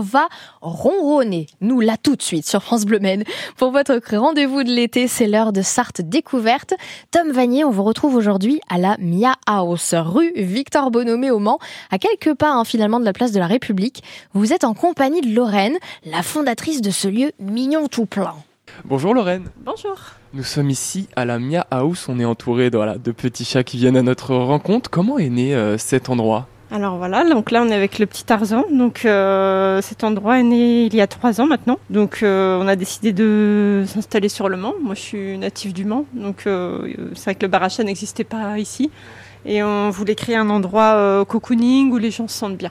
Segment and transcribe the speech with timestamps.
[0.00, 0.28] on va
[0.62, 1.46] ronronner.
[1.60, 3.22] Nous, là, tout de suite, sur France Bleu Maine.
[3.58, 6.72] Pour votre rendez-vous de l'été, c'est l'heure de Sarthe découverte.
[7.10, 11.58] Tom Vanier, on vous retrouve aujourd'hui à la Mia House, rue Victor Bonomé au Mans,
[11.90, 14.02] à quelques pas, hein, finalement, de la place de la République.
[14.32, 15.76] Vous êtes en compagnie de Lorraine,
[16.06, 18.36] la fondatrice de ce lieu mignon tout plein.
[18.86, 19.50] Bonjour Lorraine.
[19.58, 19.96] Bonjour.
[20.32, 22.08] Nous sommes ici à la Mia House.
[22.08, 24.88] On est entouré de, voilà, de petits chats qui viennent à notre rencontre.
[24.88, 26.48] Comment est né euh, cet endroit?
[26.72, 28.64] Alors voilà, donc là on est avec le petit Tarzan.
[28.70, 31.80] Donc euh, cet endroit est né il y a trois ans maintenant.
[31.90, 34.74] Donc euh, on a décidé de s'installer sur le Mans.
[34.80, 38.56] Moi je suis native du Mans, donc euh, c'est vrai que le barachat n'existait pas
[38.58, 38.90] ici.
[39.44, 42.70] Et on voulait créer un endroit cocooning où les gens se sentent bien.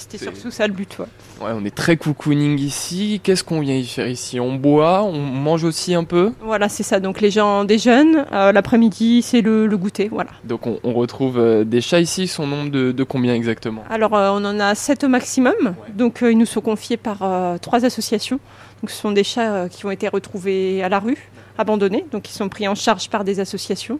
[0.00, 0.98] C'était surtout ça le but.
[0.98, 1.06] Ouais.
[1.44, 3.20] Ouais, on est très cocooning ici.
[3.22, 4.40] Qu'est-ce qu'on vient y faire ici?
[4.40, 6.32] On boit, on mange aussi un peu?
[6.40, 7.00] Voilà, c'est ça.
[7.00, 8.24] Donc les gens déjeunent.
[8.32, 10.08] euh, L'après-midi, c'est le, le goûter.
[10.08, 10.30] Voilà.
[10.44, 12.26] Donc on, on retrouve euh, des chats ici.
[12.28, 13.84] Son nombre de, de combien exactement?
[13.90, 15.74] Alors, euh, on en a sept au maximum.
[15.94, 17.18] Donc, euh, ils nous sont confiés par
[17.60, 18.40] trois associations.
[18.82, 22.06] Donc, ce sont des chats qui ont été retrouvés à la rue, abandonnés.
[22.12, 23.98] Donc, ils sont pris en charge par des associations.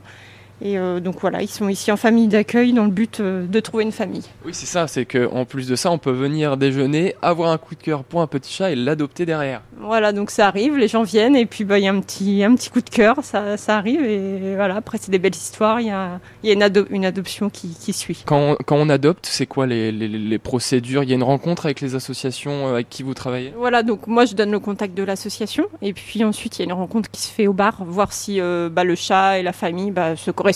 [0.63, 3.61] Et euh, donc, voilà, ils sont ici en famille d'accueil dans le but euh, de
[3.61, 4.25] trouver une famille.
[4.45, 4.87] Oui, c'est ça.
[4.87, 8.05] C'est que en plus de ça, on peut venir déjeuner, avoir un coup de cœur
[8.05, 9.63] pour un petit chat et l'adopter derrière.
[9.79, 12.45] Voilà, donc ça arrive, les gens viennent et puis bah, il y a un petit,
[12.45, 14.03] un petit coup de cœur, ça, ça arrive.
[14.05, 15.81] Et voilà, après, c'est des belles histoires.
[15.81, 18.23] Il y a, y a une, ado- une adoption qui, qui suit.
[18.27, 21.03] Quand, on- quand on adopte, c'est quoi les, les- les procédures?
[21.03, 23.55] Il y a une rencontre avec les associations euh, avec qui vous travaillez?
[23.57, 26.67] Voilà, donc moi je donne le contact de l'association et puis ensuite il y a
[26.67, 29.53] une rencontre qui se fait au bar, voir si euh, bah, le chat et la
[29.53, 30.50] famille bah, se correspondent.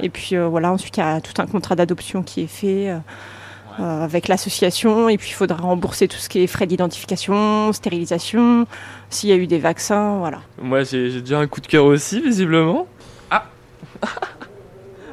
[0.00, 2.90] Et puis euh, voilà, ensuite il y a tout un contrat d'adoption qui est fait
[2.90, 2.98] euh,
[3.80, 8.66] euh, avec l'association et puis il faudra rembourser tout ce qui est frais d'identification, stérilisation,
[9.10, 10.38] s'il y a eu des vaccins, voilà.
[10.60, 12.86] Moi, j'ai j'ai déjà un coup de cœur aussi, visiblement.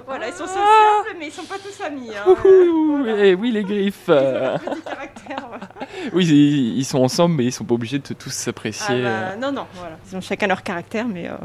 [0.08, 2.10] Voilà, ils sont sociables mais ils sont pas tous amis.
[2.10, 2.36] hein.
[2.46, 4.08] Ouh, eh oui, les griffes.
[4.08, 5.21] Petit caractère.
[5.21, 5.21] voilà.
[6.14, 9.04] Oui, ils, ils sont ensemble, mais ils sont pas obligés de tous s'apprécier.
[9.06, 9.98] Ah bah, non, non, voilà.
[10.12, 11.36] Ils ont chacun leur caractère, mais euh,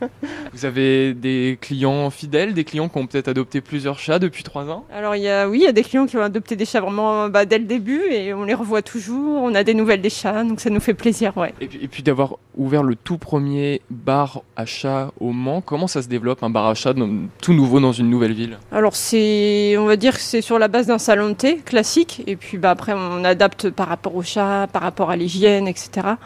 [0.52, 4.68] Vous avez des clients fidèles, des clients qui ont peut-être adopté plusieurs chats depuis trois
[4.68, 4.84] ans?
[4.92, 6.80] Alors il y a, oui, il y a des clients qui ont adopté des chats
[6.80, 9.42] vraiment bah, dès le début et on les revoit toujours.
[9.42, 11.52] On a des nouvelles des chats, donc ça nous fait plaisir, ouais.
[11.60, 15.86] Et puis, et puis d'avoir ouvert le tout premier bar à chat au Mans, comment
[15.86, 17.08] ça se développe un bar à chat dans-
[17.40, 18.58] tout nouveau dans une nouvelle ville?
[18.70, 22.22] Alors c'est, on va dire que c'est sur la base d'un salon de thé classique
[22.26, 26.16] et puis bah, après on adapte par rapport au chat, par rapport à l'hygiène, etc.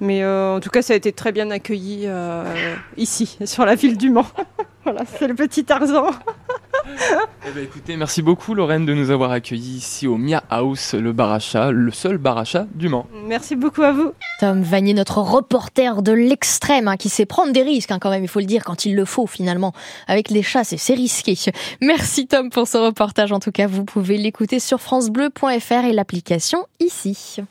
[0.00, 2.44] Mais euh, en tout cas ça a été très bien accueilli euh,
[2.96, 4.26] ici, sur la ville du Mans.
[4.84, 6.10] voilà, c'est le petit Tarzan.
[6.86, 11.12] Eh ben, écoutez, merci beaucoup Lorraine de nous avoir accueillis ici au Mia House, le
[11.12, 13.06] bar à chat, le seul bar à chat du Mans.
[13.26, 14.12] Merci beaucoup à vous.
[14.40, 18.24] Tom Vanier, notre reporter de l'extrême, hein, qui sait prendre des risques hein, quand même,
[18.24, 19.72] il faut le dire, quand il le faut finalement.
[20.06, 21.36] Avec les chats, c'est c'est risqué.
[21.80, 23.32] Merci Tom pour ce reportage.
[23.32, 27.42] En tout cas, vous pouvez l'écouter sur francebleu.fr et l'application ici.